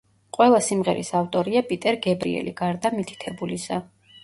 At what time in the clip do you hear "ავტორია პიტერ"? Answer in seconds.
1.19-1.99